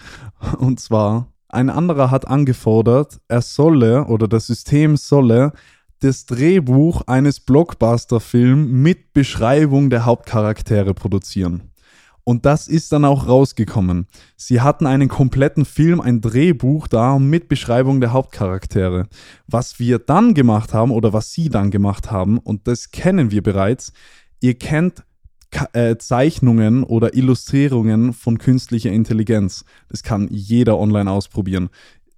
Und 0.57 0.79
zwar, 0.79 1.27
ein 1.50 1.69
anderer 1.69 2.12
hat 2.12 2.27
angefordert, 2.27 3.19
er 3.27 3.41
solle 3.41 4.05
oder 4.05 4.27
das 4.27 4.47
System 4.47 4.97
solle 4.97 5.53
das 6.00 6.25
Drehbuch 6.25 7.01
eines 7.07 7.39
Blockbuster-Films 7.39 8.69
mit 8.71 9.13
Beschreibung 9.13 9.89
der 9.89 10.05
Hauptcharaktere 10.05 10.93
produzieren. 10.93 11.71
Und 12.24 12.45
das 12.45 12.67
ist 12.67 12.91
dann 12.91 13.05
auch 13.05 13.27
rausgekommen. 13.27 14.05
Sie 14.36 14.59
hatten 14.59 14.86
einen 14.86 15.07
kompletten 15.07 15.63
Film, 15.63 16.01
ein 16.01 16.19
Drehbuch 16.19 16.88
da 16.88 17.17
mit 17.19 17.47
Beschreibung 17.47 18.01
der 18.01 18.12
Hauptcharaktere. 18.12 19.07
Was 19.47 19.79
wir 19.79 19.97
dann 19.97 20.33
gemacht 20.33 20.74
haben 20.74 20.91
oder 20.91 21.13
was 21.13 21.31
sie 21.31 21.47
dann 21.47 21.71
gemacht 21.71 22.12
haben, 22.12 22.38
und 22.38 22.67
das 22.67 22.91
kennen 22.91 23.31
wir 23.31 23.41
bereits, 23.41 23.93
ihr 24.41 24.55
kennt 24.55 25.05
äh, 25.74 25.98
Zeichnungen 25.98 26.84
oder 26.84 27.16
Illustrierungen 27.16 28.14
von 28.14 28.38
künstlicher 28.38 28.92
Intelligenz. 28.92 29.66
Das 29.90 30.04
kann 30.04 30.28
jeder 30.30 30.78
online 30.78 31.10
ausprobieren. 31.10 31.70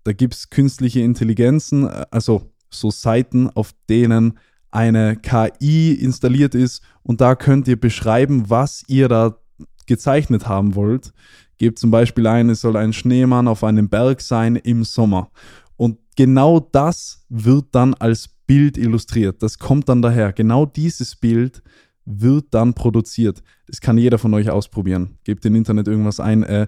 Da 0.04 0.14
gibt 0.14 0.36
es 0.36 0.50
künstliche 0.50 1.02
Intelligenzen, 1.02 1.88
äh, 1.88 2.06
also 2.12 2.52
so 2.70 2.92
Seiten, 2.92 3.50
auf 3.50 3.74
denen 3.90 4.38
eine 4.72 5.16
KI 5.16 5.94
installiert 5.94 6.54
ist 6.54 6.84
und 7.02 7.22
da 7.22 7.36
könnt 7.36 7.68
ihr 7.68 7.80
beschreiben, 7.80 8.50
was 8.50 8.84
ihr 8.88 9.08
da 9.08 9.38
gezeichnet 9.88 10.48
haben 10.48 10.76
wollt. 10.76 11.12
Gebt 11.58 11.80
zum 11.80 11.92
Beispiel 11.92 12.28
ein, 12.28 12.50
es 12.50 12.62
soll 12.62 12.78
ein 12.78 12.94
Schneemann 12.94 13.48
auf 13.48 13.64
einem 13.64 13.90
Berg 13.90 14.22
sein 14.22 14.56
im 14.56 14.84
Sommer. 14.84 15.32
Und 15.76 15.98
genau 16.16 16.60
das 16.60 17.26
wird 17.30 17.68
dann 17.72 17.94
als 17.96 18.30
Bild 18.46 18.78
illustriert. 18.78 19.44
Das 19.44 19.60
kommt 19.60 19.90
dann 19.90 20.02
daher. 20.02 20.32
Genau 20.34 20.66
dieses 20.66 21.16
Bild 21.16 21.62
wird 22.10 22.48
dann 22.52 22.74
produziert. 22.74 23.42
Das 23.68 23.82
kann 23.82 23.98
jeder 23.98 24.18
von 24.18 24.34
euch 24.34 24.50
ausprobieren. 24.50 25.18
Gebt 25.24 25.46
im 25.46 25.56
Internet 25.56 25.88
irgendwas 25.88 26.20
ein, 26.20 26.44
äh, 26.44 26.68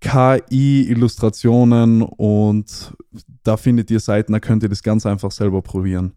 KI-Illustrationen 0.00 2.02
und 2.02 2.94
da 3.42 3.56
findet 3.56 3.90
ihr 3.90 4.00
Seiten, 4.00 4.32
da 4.32 4.40
könnt 4.40 4.62
ihr 4.62 4.68
das 4.68 4.82
ganz 4.82 5.06
einfach 5.06 5.30
selber 5.30 5.62
probieren. 5.62 6.14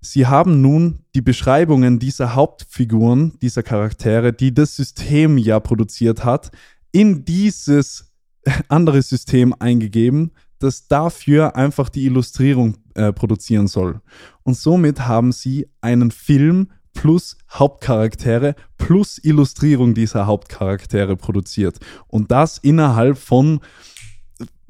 Sie 0.00 0.26
haben 0.26 0.62
nun 0.62 1.00
die 1.14 1.20
Beschreibungen 1.20 1.98
dieser 1.98 2.34
Hauptfiguren, 2.34 3.38
dieser 3.42 3.62
Charaktere, 3.62 4.32
die 4.32 4.54
das 4.54 4.76
System 4.76 5.36
ja 5.36 5.60
produziert 5.60 6.24
hat, 6.24 6.50
in 6.92 7.24
dieses 7.24 8.10
andere 8.68 9.02
System 9.02 9.54
eingegeben, 9.58 10.32
das 10.58 10.88
dafür 10.88 11.56
einfach 11.56 11.88
die 11.88 12.06
Illustrierung 12.06 12.76
äh, 12.94 13.12
produzieren 13.12 13.66
soll. 13.66 14.00
Und 14.42 14.56
somit 14.56 15.00
haben 15.00 15.32
sie 15.32 15.68
einen 15.80 16.10
Film 16.10 16.68
plus 16.94 17.36
Hauptcharaktere 17.50 18.54
plus 18.78 19.18
Illustrierung 19.18 19.94
dieser 19.94 20.26
Hauptcharaktere 20.26 21.16
produziert. 21.16 21.78
Und 22.08 22.30
das 22.30 22.58
innerhalb 22.58 23.18
von 23.18 23.60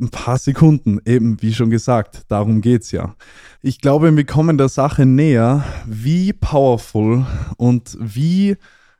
ein 0.00 0.08
paar 0.08 0.38
Sekunden, 0.38 0.98
eben 1.04 1.40
wie 1.42 1.52
schon 1.52 1.70
gesagt, 1.70 2.22
darum 2.28 2.62
geht's 2.62 2.90
ja. 2.90 3.14
Ich 3.60 3.80
glaube, 3.80 4.16
wir 4.16 4.24
kommen 4.24 4.56
der 4.56 4.70
Sache 4.70 5.04
näher, 5.04 5.64
wie 5.86 6.32
powerful 6.32 7.26
und 7.56 7.96
wie 8.00 8.56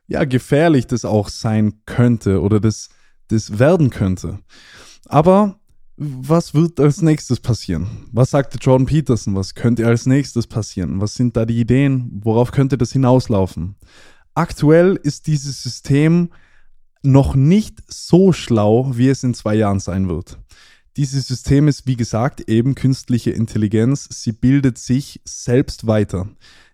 ja, 0.07 0.25
gefährlich 0.25 0.87
das 0.87 1.05
auch 1.05 1.29
sein 1.29 1.73
könnte 1.85 2.41
oder 2.41 2.59
das, 2.59 2.89
das 3.29 3.57
werden 3.57 3.89
könnte. 3.89 4.39
Aber 5.05 5.59
was 5.97 6.53
wird 6.53 6.79
als 6.79 7.01
nächstes 7.01 7.39
passieren? 7.39 8.07
Was 8.11 8.31
sagte 8.31 8.57
Jordan 8.59 8.87
Peterson? 8.87 9.35
Was 9.35 9.53
könnte 9.53 9.85
als 9.85 10.05
nächstes 10.05 10.47
passieren? 10.47 10.99
Was 11.01 11.15
sind 11.15 11.37
da 11.37 11.45
die 11.45 11.59
Ideen? 11.59 12.21
Worauf 12.23 12.51
könnte 12.51 12.77
das 12.77 12.91
hinauslaufen? 12.91 13.75
Aktuell 14.33 14.99
ist 15.03 15.27
dieses 15.27 15.61
System 15.61 16.29
noch 17.03 17.35
nicht 17.35 17.79
so 17.87 18.31
schlau, 18.31 18.91
wie 18.95 19.09
es 19.09 19.23
in 19.23 19.33
zwei 19.33 19.55
Jahren 19.55 19.79
sein 19.79 20.07
wird. 20.07 20.39
Dieses 20.97 21.27
System 21.27 21.67
ist, 21.67 21.87
wie 21.87 21.95
gesagt, 21.95 22.49
eben 22.49 22.75
künstliche 22.75 23.31
Intelligenz. 23.31 24.07
Sie 24.11 24.33
bildet 24.33 24.77
sich 24.77 25.21
selbst 25.25 25.87
weiter. 25.87 26.27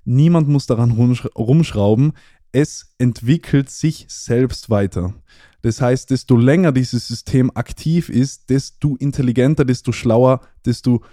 Niemand 0.05 0.47
muss 0.47 0.65
daran 0.65 0.91
rumschrauben. 0.91 2.13
Es 2.51 2.93
entwickelt 2.97 3.69
sich 3.69 4.05
selbst 4.09 4.69
weiter. 4.69 5.13
Das 5.61 5.81
heißt, 5.81 6.09
desto 6.11 6.37
länger 6.37 6.71
dieses 6.71 7.07
System 7.07 7.51
aktiv 7.55 8.09
ist, 8.09 8.49
desto 8.49 8.95
intelligenter, 8.95 9.65
desto 9.65 9.91
schlauer, 9.91 10.41
desto 10.65 11.03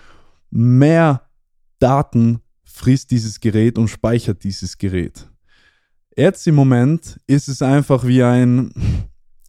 mehr 0.50 1.22
Daten 1.78 2.40
frisst 2.62 3.10
dieses 3.10 3.40
Gerät 3.40 3.78
und 3.78 3.88
speichert 3.88 4.44
dieses 4.44 4.78
Gerät. 4.78 5.28
Jetzt 6.16 6.46
im 6.46 6.54
Moment 6.54 7.18
ist 7.26 7.48
es 7.48 7.62
einfach 7.62 8.04
wie 8.04 8.22
ein, 8.22 8.72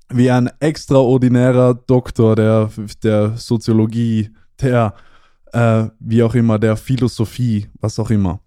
wie 0.09 0.31
ein 0.31 0.49
extraordinärer 0.59 1.75
Doktor 1.75 2.35
der, 2.35 2.71
der 3.03 3.37
Soziologie, 3.37 4.31
der, 4.59 4.95
äh, 5.53 5.85
wie 5.99 6.23
auch 6.23 6.33
immer, 6.33 6.57
der 6.57 6.77
Philosophie, 6.77 7.67
was 7.79 7.99
auch 7.99 8.09
immer. 8.09 8.39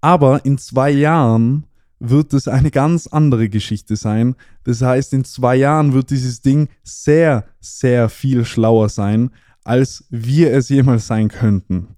Aber 0.00 0.44
in 0.44 0.56
zwei 0.56 0.90
Jahren 0.90 1.66
wird 1.98 2.34
es 2.34 2.48
eine 2.48 2.70
ganz 2.70 3.06
andere 3.06 3.48
Geschichte 3.48 3.96
sein. 3.96 4.36
Das 4.64 4.82
heißt, 4.82 5.12
in 5.12 5.24
zwei 5.24 5.56
Jahren 5.56 5.92
wird 5.92 6.10
dieses 6.10 6.42
Ding 6.42 6.68
sehr, 6.82 7.46
sehr 7.60 8.08
viel 8.08 8.44
schlauer 8.44 8.88
sein, 8.88 9.30
als 9.64 10.04
wir 10.10 10.52
es 10.52 10.68
jemals 10.68 11.06
sein 11.06 11.28
könnten. 11.28 11.96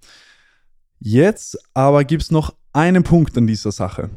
Jetzt 1.00 1.58
aber 1.74 2.04
gibt 2.04 2.22
es 2.22 2.30
noch 2.30 2.54
einen 2.72 3.02
Punkt 3.02 3.36
an 3.36 3.46
dieser 3.46 3.72
Sache. 3.72 4.10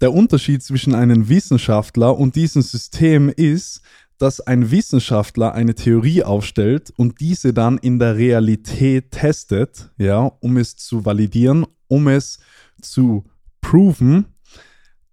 Der 0.00 0.12
Unterschied 0.12 0.62
zwischen 0.62 0.94
einem 0.94 1.28
Wissenschaftler 1.28 2.16
und 2.18 2.34
diesem 2.36 2.62
System 2.62 3.28
ist, 3.28 3.80
dass 4.18 4.40
ein 4.40 4.70
Wissenschaftler 4.70 5.54
eine 5.54 5.74
Theorie 5.74 6.22
aufstellt 6.22 6.92
und 6.96 7.20
diese 7.20 7.52
dann 7.52 7.78
in 7.78 7.98
der 7.98 8.16
Realität 8.16 9.10
testet, 9.10 9.90
ja, 9.98 10.20
um 10.40 10.56
es 10.56 10.76
zu 10.76 11.04
validieren, 11.04 11.66
um 11.88 12.08
es 12.08 12.38
zu 12.80 13.24
proven 13.60 14.26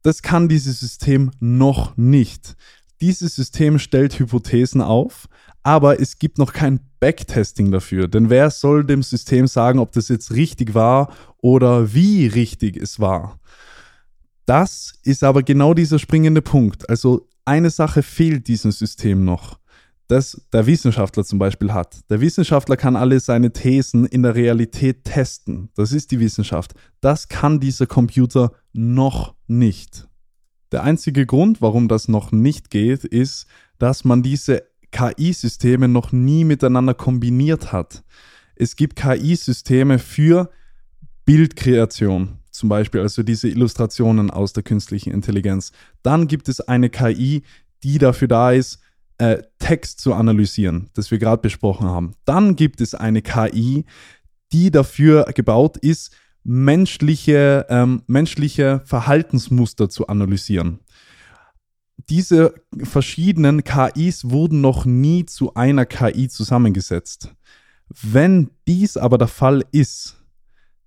das 0.04 0.22
kann 0.22 0.50
dieses 0.50 0.80
System 0.80 1.32
noch 1.40 1.96
nicht. 1.98 2.56
Dieses 3.02 3.36
System 3.36 3.80
stellt 3.80 4.20
Hypothesen 4.20 4.82
auf, 4.82 5.28
aber 5.64 6.00
es 6.00 6.20
gibt 6.20 6.38
noch 6.38 6.54
kein 6.54 6.80
Backtesting 7.00 7.72
dafür. 7.72 8.08
Denn 8.08 8.30
wer 8.30 8.50
soll 8.52 8.86
dem 8.86 9.04
System 9.04 9.48
sagen, 9.48 9.80
ob 9.80 9.92
das 9.92 10.08
jetzt 10.10 10.32
richtig 10.32 10.74
war 10.74 11.14
oder 11.38 11.94
wie 11.94 12.28
richtig 12.28 12.78
es 12.78 13.00
war? 13.00 13.40
Das 14.46 14.94
ist 15.04 15.24
aber 15.24 15.44
genau 15.44 15.74
dieser 15.74 16.00
springende 16.00 16.42
Punkt. 16.42 16.90
Also 16.90 17.28
eine 17.46 17.70
Sache 17.70 18.04
fehlt 18.04 18.48
diesem 18.48 18.72
System 18.72 19.24
noch 19.24 19.61
das 20.12 20.42
der 20.52 20.68
Wissenschaftler 20.68 21.24
zum 21.24 21.40
Beispiel 21.40 21.72
hat. 21.72 22.02
Der 22.10 22.20
Wissenschaftler 22.20 22.76
kann 22.76 22.98
alle 22.98 23.22
seine 23.22 23.54
Thesen 23.54 24.06
in 24.06 24.24
der 24.24 24.36
Realität 24.36 25.06
testen. 25.06 25.70
Das 25.76 25.94
ist 25.94 26.12
die 26.12 26.20
Wissenschaft. 26.20 26.74
Das 27.00 27.30
kann 27.30 27.62
dieser 27.62 27.88
Computer 27.88 28.52
noch 28.74 29.36
nicht. 29.48 30.10
Der 30.74 30.84
einzige 30.84 31.26
Grund, 31.26 31.62
warum 31.62 31.88
das 31.88 32.10
noch 32.10 32.34
nicht 32.34 32.70
geht, 32.70 33.06
ist, 33.06 33.48
dass 33.80 34.04
man 34.04 34.22
diese 34.22 34.64
KI-Systeme 34.92 35.88
noch 35.88 36.12
nie 36.12 36.44
miteinander 36.44 36.94
kombiniert 36.94 37.72
hat. 37.72 38.04
Es 38.56 38.76
gibt 38.76 38.98
KI-Systeme 38.98 39.98
für 39.98 40.50
Bildkreation, 41.24 42.40
zum 42.52 42.68
Beispiel, 42.68 43.00
also 43.00 43.24
diese 43.24 43.48
Illustrationen 43.48 44.30
aus 44.30 44.52
der 44.52 44.64
künstlichen 44.64 45.14
Intelligenz. 45.14 45.72
Dann 46.04 46.28
gibt 46.28 46.50
es 46.50 46.60
eine 46.60 46.90
KI, 46.90 47.44
die 47.84 47.98
dafür 47.98 48.28
da 48.28 48.52
ist, 48.52 48.80
äh, 49.22 49.44
Text 49.60 50.00
zu 50.00 50.16
analysieren, 50.16 50.90
das 50.96 51.12
wir 51.12 51.20
gerade 51.20 51.44
besprochen 51.44 51.88
haben. 51.88 52.16
Dann 52.26 52.56
gibt 52.56 52.82
es 52.82 52.96
eine 52.96 53.22
KI, 53.22 53.86
die 54.52 54.72
dafür 54.72 55.26
gebaut 55.36 55.78
ist, 55.78 56.12
menschliche, 56.44 57.68
ähm, 57.70 58.02
menschliche 58.08 58.82
Verhaltensmuster 58.84 59.90
zu 59.90 60.08
analysieren. 60.08 60.80
diese 62.10 62.56
verschiedenen 62.84 63.64
KIs 63.64 64.32
wurden 64.32 64.60
noch 64.60 64.86
nie 64.86 65.28
zu 65.28 65.54
einer 65.54 65.86
KI 65.86 66.28
zusammengesetzt. 66.28 67.30
Wenn 67.90 68.50
dies 68.68 68.98
aber 68.98 69.20
der 69.20 69.28
Fall 69.28 69.64
ist, 69.72 70.18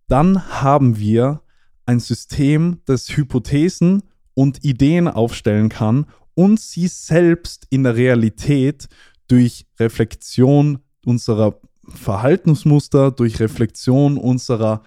dann 0.09 0.61
haben 0.61 0.99
wir 0.99 1.41
ein 1.87 2.01
System, 2.01 2.81
das 2.85 3.17
Hypothesen 3.17 4.03
und 4.35 4.65
Ideen 4.65 5.07
aufstellen 5.07 5.69
kann 5.69 6.07
und 6.35 6.61
sie 6.61 6.89
selbst 6.89 7.67
in 7.71 7.85
der 7.85 7.97
Realität 7.97 8.89
durch 9.29 9.67
Reflexion 9.79 10.81
unserer 11.05 11.61
Verhaltensmuster, 11.89 13.11
durch 13.11 13.41
Reflexion 13.41 14.17
unserer, 14.19 14.83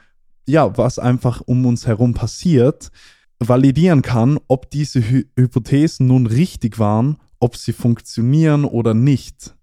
ja, 0.48 0.78
was 0.78 1.00
einfach 1.00 1.42
um 1.42 1.66
uns 1.66 1.88
herum 1.88 2.14
passiert, 2.14 2.92
validieren 3.40 4.02
kann, 4.02 4.40
ob 4.48 4.70
diese 4.72 5.00
Hy 5.00 5.26
Hypothesen 5.38 6.08
nun 6.08 6.26
richtig 6.26 6.80
waren, 6.80 7.18
ob 7.40 7.56
sie 7.56 7.74
funktionieren 7.74 8.66
oder 8.66 8.94
nicht. 8.94 9.56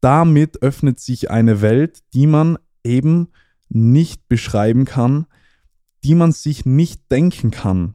Damit 0.00 0.62
öffnet 0.62 0.98
sich 0.98 1.30
eine 1.30 1.60
Welt, 1.60 2.00
die 2.12 2.26
man 2.26 2.58
eben 2.84 3.28
nicht 3.68 4.28
beschreiben 4.28 4.84
kann, 4.84 5.26
die 6.04 6.14
man 6.14 6.32
sich 6.32 6.64
nicht 6.64 7.10
denken 7.10 7.50
kann. 7.50 7.94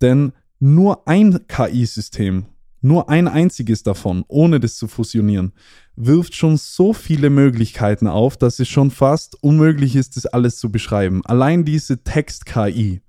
Denn 0.00 0.32
nur 0.58 1.06
ein 1.06 1.46
KI-System, 1.48 2.46
nur 2.80 3.08
ein 3.08 3.28
einziges 3.28 3.82
davon, 3.82 4.24
ohne 4.28 4.60
das 4.60 4.76
zu 4.76 4.86
fusionieren, 4.86 5.52
wirft 5.96 6.34
schon 6.34 6.56
so 6.56 6.92
viele 6.92 7.30
Möglichkeiten 7.30 8.06
auf, 8.06 8.36
dass 8.36 8.58
es 8.60 8.68
schon 8.68 8.90
fast 8.90 9.42
unmöglich 9.42 9.96
ist, 9.96 10.16
das 10.16 10.26
alles 10.26 10.58
zu 10.58 10.70
beschreiben. 10.70 11.24
Allein 11.24 11.64
diese 11.64 12.02
Text-KI. 12.02 13.00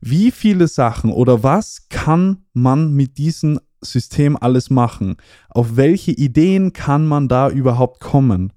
Wie 0.00 0.30
viele 0.30 0.68
Sachen 0.68 1.10
oder 1.10 1.42
was 1.42 1.88
kann 1.88 2.44
man 2.52 2.92
mit 2.92 3.18
diesem 3.18 3.60
System 3.82 4.36
alles 4.36 4.70
machen? 4.70 5.16
Auf 5.48 5.76
welche 5.76 6.12
Ideen 6.12 6.72
kann 6.72 7.06
man 7.06 7.28
da 7.28 7.50
überhaupt 7.50 8.00
kommen? 8.00 8.52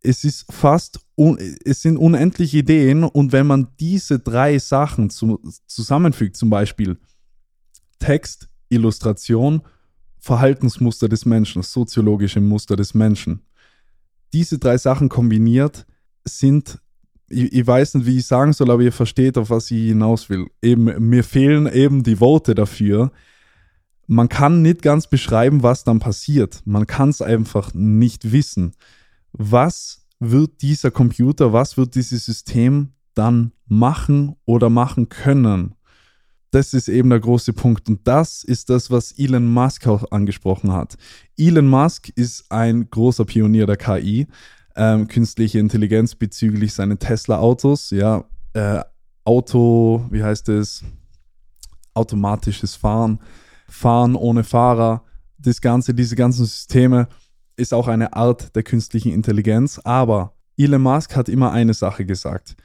Es 0.00 0.24
ist 0.24 0.52
fast, 0.52 1.00
es 1.64 1.82
sind 1.82 1.96
unendlich 1.96 2.54
Ideen 2.54 3.04
und 3.04 3.32
wenn 3.32 3.46
man 3.46 3.68
diese 3.80 4.18
drei 4.18 4.58
Sachen 4.58 5.10
zu, 5.10 5.40
zusammenfügt, 5.66 6.36
zum 6.36 6.50
Beispiel 6.50 6.98
Text, 7.98 8.48
Illustration 8.68 9.62
Verhaltensmuster 10.18 11.08
des 11.08 11.24
Menschen, 11.24 11.62
soziologische 11.62 12.40
Muster 12.40 12.76
des 12.76 12.94
Menschen. 12.94 13.40
Diese 14.32 14.58
drei 14.58 14.76
Sachen 14.76 15.08
kombiniert 15.08 15.86
sind, 16.24 16.80
ich, 17.30 17.52
ich, 17.52 17.66
weiß 17.66 17.94
nicht, 17.94 18.06
wie 18.06 18.18
ich 18.18 18.26
sagen 18.26 18.52
soll, 18.52 18.70
aber 18.70 18.82
ihr 18.82 18.92
versteht, 18.92 19.38
auf 19.38 19.50
was 19.50 19.70
ich 19.70 19.88
hinaus 19.88 20.28
will. 20.28 20.46
Eben, 20.62 21.08
mir 21.08 21.24
fehlen 21.24 21.66
eben 21.66 22.02
die 22.02 22.20
Worte 22.20 22.54
dafür. 22.54 23.12
Man 24.06 24.28
kann 24.28 24.62
nicht 24.62 24.82
ganz 24.82 25.06
beschreiben, 25.06 25.62
was 25.62 25.84
dann 25.84 25.98
passiert. 25.98 26.62
Man 26.64 26.86
kann 26.86 27.10
es 27.10 27.20
einfach 27.20 27.74
nicht 27.74 28.32
wissen. 28.32 28.72
Was 29.32 30.06
wird 30.18 30.62
dieser 30.62 30.90
Computer, 30.90 31.52
was 31.52 31.76
wird 31.76 31.94
dieses 31.94 32.24
System 32.24 32.92
dann 33.14 33.52
machen 33.66 34.36
oder 34.46 34.70
machen 34.70 35.10
können? 35.10 35.74
Das 36.50 36.74
ist 36.74 36.88
eben 36.88 37.10
der 37.10 37.20
große 37.20 37.52
Punkt. 37.52 37.88
Und 37.88 38.06
das 38.06 38.42
ist 38.42 38.70
das, 38.70 38.90
was 38.90 39.12
Elon 39.12 39.46
Musk 39.46 39.86
auch 39.86 40.10
angesprochen 40.10 40.72
hat. 40.72 40.96
Elon 41.36 41.68
Musk 41.68 42.08
ist 42.10 42.50
ein 42.50 42.88
großer 42.90 43.24
Pionier 43.24 43.66
der 43.66 43.76
KI, 43.76 44.26
ähm, 44.76 45.08
künstliche 45.08 45.58
Intelligenz 45.58 46.14
bezüglich 46.14 46.72
seiner 46.72 46.98
Tesla-Autos, 46.98 47.90
ja, 47.90 48.24
äh, 48.54 48.80
Auto, 49.24 50.06
wie 50.10 50.22
heißt 50.22 50.48
es, 50.48 50.82
automatisches 51.92 52.76
Fahren, 52.76 53.20
Fahren 53.68 54.14
ohne 54.14 54.44
Fahrer, 54.44 55.02
das 55.38 55.60
Ganze, 55.60 55.94
diese 55.94 56.16
ganzen 56.16 56.46
Systeme 56.46 57.08
ist 57.56 57.74
auch 57.74 57.88
eine 57.88 58.14
Art 58.14 58.54
der 58.56 58.62
künstlichen 58.62 59.12
Intelligenz. 59.12 59.80
Aber 59.84 60.34
Elon 60.56 60.82
Musk 60.82 61.14
hat 61.16 61.28
immer 61.28 61.52
eine 61.52 61.74
Sache 61.74 62.04
gesagt. 62.04 62.56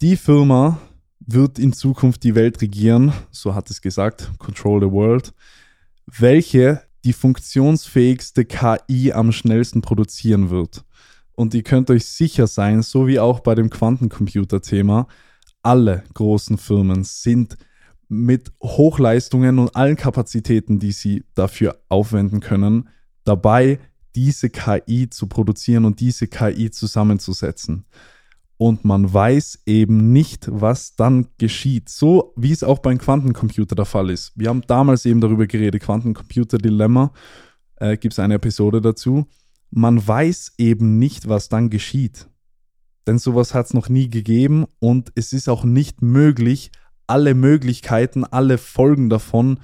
Die 0.00 0.16
Firma, 0.16 0.78
wird 1.26 1.58
in 1.58 1.72
Zukunft 1.72 2.24
die 2.24 2.34
Welt 2.34 2.60
regieren, 2.60 3.12
so 3.30 3.54
hat 3.54 3.70
es 3.70 3.80
gesagt, 3.80 4.30
Control 4.38 4.80
the 4.80 4.90
World, 4.90 5.32
welche 6.06 6.82
die 7.04 7.12
funktionsfähigste 7.12 8.44
KI 8.44 9.12
am 9.12 9.32
schnellsten 9.32 9.82
produzieren 9.82 10.50
wird. 10.50 10.84
Und 11.34 11.54
ihr 11.54 11.62
könnt 11.62 11.90
euch 11.90 12.04
sicher 12.04 12.46
sein, 12.46 12.82
so 12.82 13.06
wie 13.06 13.18
auch 13.18 13.40
bei 13.40 13.54
dem 13.54 13.70
Quantencomputer-Thema, 13.70 15.08
alle 15.62 16.04
großen 16.14 16.58
Firmen 16.58 17.04
sind 17.04 17.56
mit 18.08 18.52
Hochleistungen 18.62 19.58
und 19.58 19.74
allen 19.74 19.96
Kapazitäten, 19.96 20.78
die 20.78 20.92
sie 20.92 21.24
dafür 21.34 21.80
aufwenden 21.88 22.40
können, 22.40 22.88
dabei, 23.24 23.78
diese 24.14 24.50
KI 24.50 25.08
zu 25.08 25.26
produzieren 25.26 25.86
und 25.86 26.00
diese 26.00 26.26
KI 26.26 26.70
zusammenzusetzen 26.70 27.86
und 28.62 28.84
man 28.84 29.12
weiß 29.12 29.62
eben 29.66 30.12
nicht, 30.12 30.46
was 30.48 30.94
dann 30.94 31.26
geschieht. 31.36 31.88
So 31.88 32.32
wie 32.36 32.52
es 32.52 32.62
auch 32.62 32.78
beim 32.78 32.98
Quantencomputer 32.98 33.74
der 33.74 33.86
Fall 33.86 34.08
ist. 34.08 34.30
Wir 34.36 34.50
haben 34.50 34.62
damals 34.68 35.04
eben 35.04 35.20
darüber 35.20 35.48
geredet, 35.48 35.82
Quantencomputer-Dilemma, 35.82 37.12
äh, 37.80 37.96
gibt 37.96 38.14
es 38.14 38.20
eine 38.20 38.34
Episode 38.34 38.80
dazu. 38.80 39.26
Man 39.72 40.06
weiß 40.06 40.52
eben 40.58 41.00
nicht, 41.00 41.28
was 41.28 41.48
dann 41.48 41.70
geschieht. 41.70 42.28
Denn 43.04 43.18
sowas 43.18 43.52
hat 43.52 43.66
es 43.66 43.74
noch 43.74 43.88
nie 43.88 44.08
gegeben 44.08 44.66
und 44.78 45.10
es 45.16 45.32
ist 45.32 45.48
auch 45.48 45.64
nicht 45.64 46.00
möglich, 46.00 46.70
alle 47.08 47.34
Möglichkeiten, 47.34 48.22
alle 48.22 48.58
Folgen 48.58 49.10
davon 49.10 49.58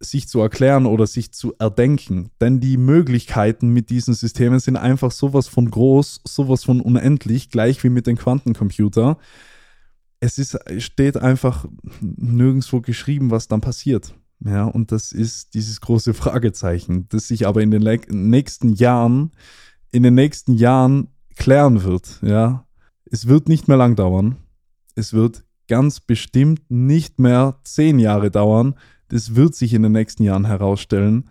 sich 0.00 0.28
zu 0.28 0.40
erklären 0.40 0.86
oder 0.86 1.06
sich 1.06 1.32
zu 1.32 1.54
erdenken. 1.58 2.30
Denn 2.40 2.58
die 2.58 2.78
Möglichkeiten 2.78 3.68
mit 3.68 3.90
diesen 3.90 4.14
Systemen 4.14 4.58
sind 4.58 4.76
einfach 4.76 5.10
sowas 5.10 5.46
von 5.46 5.70
groß, 5.70 6.22
sowas 6.24 6.64
von 6.64 6.80
unendlich, 6.80 7.50
gleich 7.50 7.84
wie 7.84 7.90
mit 7.90 8.06
dem 8.06 8.16
Quantencomputer. 8.16 9.18
Es 10.18 10.38
ist, 10.38 10.58
steht 10.78 11.18
einfach 11.18 11.66
nirgendwo 12.00 12.80
geschrieben, 12.80 13.30
was 13.30 13.48
dann 13.48 13.60
passiert. 13.60 14.14
Ja, 14.42 14.64
und 14.64 14.90
das 14.90 15.12
ist 15.12 15.52
dieses 15.52 15.82
große 15.82 16.14
Fragezeichen, 16.14 17.06
das 17.10 17.28
sich 17.28 17.46
aber 17.46 17.62
in 17.62 17.70
den 17.70 18.00
nächsten 18.08 18.72
Jahren, 18.72 19.32
in 19.92 20.02
den 20.02 20.14
nächsten 20.14 20.54
Jahren 20.54 21.08
klären 21.36 21.84
wird. 21.84 22.18
Ja, 22.22 22.66
es 23.04 23.28
wird 23.28 23.48
nicht 23.48 23.68
mehr 23.68 23.76
lang 23.76 23.96
dauern. 23.96 24.36
Es 24.94 25.12
wird 25.12 25.44
ganz 25.68 26.00
bestimmt 26.00 26.70
nicht 26.70 27.18
mehr 27.18 27.60
zehn 27.64 27.98
Jahre 27.98 28.30
dauern, 28.30 28.74
das 29.10 29.34
wird 29.34 29.54
sich 29.54 29.74
in 29.74 29.82
den 29.82 29.92
nächsten 29.92 30.22
Jahren 30.22 30.46
herausstellen. 30.46 31.28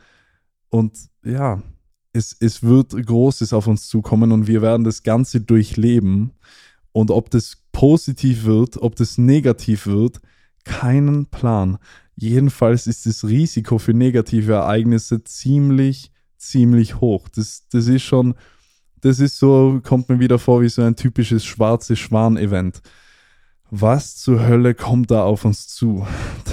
Und 0.70 0.94
ja, 1.24 1.64
es, 2.14 2.36
es 2.40 2.62
wird 2.64 2.92
Großes 2.92 3.54
auf 3.54 3.68
uns 3.68 3.88
zukommen 3.88 4.32
und 4.32 4.48
wir 4.48 4.62
werden 4.62 4.84
das 4.84 5.04
Ganze 5.04 5.42
durchleben. 5.42 6.32
Und 6.92 7.12
ob 7.12 7.30
das 7.30 7.58
positiv 7.72 8.46
wird, 8.46 8.78
ob 8.78 8.96
das 8.96 9.18
negativ 9.18 9.88
wird, 9.88 10.20
keinen 10.66 11.28
Plan. 11.28 11.78
Jedenfalls 12.16 12.88
ist 12.88 13.06
das 13.06 13.24
Risiko 13.24 13.78
für 13.78 13.94
negative 13.94 14.54
Ereignisse 14.54 15.24
ziemlich, 15.24 16.12
ziemlich 16.38 17.00
hoch. 17.00 17.30
Das, 17.30 17.68
das 17.72 17.88
ist 17.88 18.04
schon, 18.04 18.36
das 19.02 19.20
ist 19.20 19.38
so, 19.38 19.80
kommt 19.84 20.10
mir 20.10 20.20
wieder 20.20 20.40
vor 20.40 20.62
wie 20.62 20.70
so 20.70 20.82
ein 20.82 20.96
typisches 20.96 21.46
schwarzes 21.46 22.00
Schwan-Event. 22.00 22.82
Was 23.72 24.18
zur 24.18 24.48
Hölle 24.48 24.74
kommt 24.74 25.12
da 25.12 25.24
auf 25.24 25.46
uns 25.46 25.68
zu? 25.68 26.06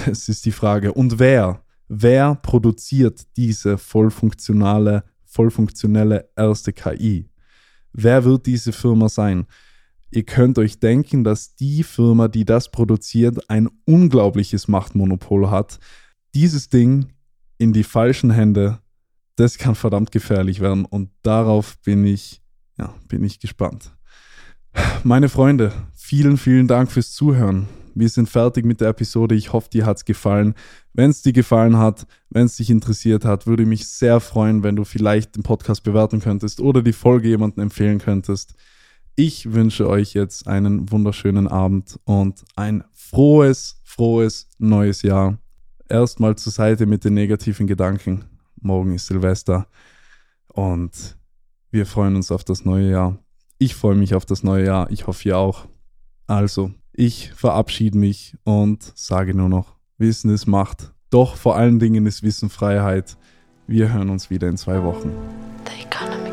Das 0.05 0.29
ist 0.29 0.45
die 0.45 0.51
Frage. 0.51 0.93
Und 0.93 1.19
wer? 1.19 1.63
Wer 1.87 2.35
produziert 2.35 3.25
diese 3.35 3.77
vollfunktionale, 3.77 5.03
vollfunktionelle 5.25 6.29
erste 6.35 6.73
KI? 6.73 7.29
Wer 7.93 8.23
wird 8.23 8.45
diese 8.45 8.71
Firma 8.71 9.09
sein? 9.09 9.47
Ihr 10.11 10.23
könnt 10.23 10.59
euch 10.59 10.79
denken, 10.79 11.23
dass 11.23 11.55
die 11.55 11.83
Firma, 11.83 12.27
die 12.27 12.45
das 12.45 12.69
produziert, 12.71 13.49
ein 13.49 13.67
unglaubliches 13.85 14.67
Machtmonopol 14.67 15.49
hat. 15.49 15.79
Dieses 16.35 16.69
Ding 16.69 17.13
in 17.57 17.73
die 17.73 17.83
falschen 17.83 18.29
Hände, 18.29 18.79
das 19.35 19.57
kann 19.57 19.75
verdammt 19.75 20.11
gefährlich 20.11 20.59
werden 20.59 20.85
und 20.85 21.09
darauf 21.23 21.77
bin 21.79 22.05
ich, 22.05 22.41
ja, 22.77 22.93
bin 23.07 23.23
ich 23.23 23.39
gespannt. 23.39 23.91
Meine 25.03 25.29
Freunde, 25.29 25.71
vielen, 26.07 26.37
vielen 26.37 26.69
Dank 26.69 26.89
fürs 26.89 27.11
Zuhören. 27.11 27.67
Wir 27.93 28.07
sind 28.07 28.29
fertig 28.29 28.65
mit 28.65 28.79
der 28.79 28.87
Episode. 28.87 29.35
Ich 29.35 29.51
hoffe, 29.51 29.69
dir 29.69 29.85
hat 29.85 29.97
es 29.97 30.05
gefallen. 30.05 30.53
Wenn 30.93 31.09
es 31.09 31.21
dir 31.21 31.33
gefallen 31.33 31.77
hat, 31.77 32.07
wenn 32.29 32.45
es 32.45 32.55
dich 32.55 32.69
interessiert 32.69 33.25
hat, 33.25 33.45
würde 33.45 33.63
ich 33.63 33.69
mich 33.69 33.89
sehr 33.89 34.21
freuen, 34.21 34.63
wenn 34.63 34.77
du 34.77 34.85
vielleicht 34.85 35.35
den 35.35 35.43
Podcast 35.43 35.83
bewerten 35.83 36.21
könntest 36.21 36.61
oder 36.61 36.81
die 36.81 36.93
Folge 36.93 37.27
jemandem 37.27 37.63
empfehlen 37.63 37.99
könntest. 37.99 38.55
Ich 39.17 39.51
wünsche 39.51 39.89
euch 39.89 40.13
jetzt 40.13 40.47
einen 40.47 40.89
wunderschönen 40.89 41.49
Abend 41.49 41.99
und 42.05 42.45
ein 42.55 42.85
frohes, 42.93 43.81
frohes 43.83 44.47
neues 44.59 45.01
Jahr. 45.01 45.37
Erstmal 45.89 46.37
zur 46.37 46.53
Seite 46.53 46.85
mit 46.85 47.03
den 47.03 47.15
negativen 47.15 47.67
Gedanken. 47.67 48.23
Morgen 48.61 48.93
ist 48.95 49.07
Silvester 49.07 49.67
und 50.47 51.17
wir 51.69 51.85
freuen 51.85 52.15
uns 52.15 52.31
auf 52.31 52.45
das 52.45 52.63
neue 52.63 52.91
Jahr. 52.91 53.19
Ich 53.57 53.75
freue 53.75 53.95
mich 53.95 54.15
auf 54.15 54.25
das 54.25 54.41
neue 54.41 54.67
Jahr. 54.67 54.89
Ich 54.89 55.05
hoffe 55.05 55.27
ihr 55.27 55.37
auch. 55.37 55.67
Also, 56.27 56.71
ich 56.91 57.31
verabschiede 57.33 57.97
mich 57.97 58.35
und 58.43 58.91
sage 58.95 59.33
nur 59.33 59.47
noch, 59.47 59.77
Wissen 59.97 60.29
ist 60.29 60.45
Macht 60.45 60.91
Doch 61.09 61.37
vor 61.37 61.55
allen 61.55 61.79
Dingen 61.79 62.05
ist 62.05 62.21
Wissen 62.21 62.49
Freiheit. 62.49 63.15
Wir 63.65 63.93
hören 63.93 64.09
uns 64.09 64.29
wieder 64.29 64.49
in 64.49 64.57
zwei 64.57 64.83
Wochen. 64.83 65.11
The 65.65 65.83
economy. 65.83 66.26